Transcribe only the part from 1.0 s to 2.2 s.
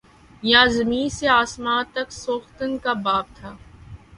سے آسماں تک